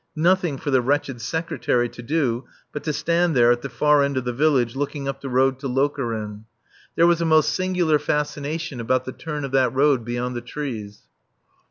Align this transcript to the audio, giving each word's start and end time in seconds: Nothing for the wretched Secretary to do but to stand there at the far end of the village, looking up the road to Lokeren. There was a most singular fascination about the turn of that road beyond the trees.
Nothing 0.17 0.57
for 0.57 0.71
the 0.71 0.81
wretched 0.81 1.21
Secretary 1.21 1.87
to 1.89 2.01
do 2.01 2.45
but 2.73 2.83
to 2.85 2.91
stand 2.91 3.35
there 3.35 3.51
at 3.51 3.61
the 3.61 3.69
far 3.69 4.01
end 4.01 4.17
of 4.17 4.25
the 4.25 4.33
village, 4.33 4.75
looking 4.75 5.07
up 5.07 5.21
the 5.21 5.29
road 5.29 5.59
to 5.59 5.67
Lokeren. 5.67 6.45
There 6.95 7.05
was 7.05 7.21
a 7.21 7.23
most 7.25 7.53
singular 7.53 7.99
fascination 7.99 8.79
about 8.79 9.05
the 9.05 9.11
turn 9.11 9.45
of 9.45 9.51
that 9.51 9.75
road 9.75 10.03
beyond 10.03 10.35
the 10.35 10.41
trees. 10.41 11.03